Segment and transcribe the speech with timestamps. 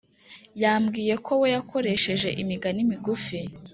[0.63, 3.39] yambwiye ko we yakoresheje imigani migufi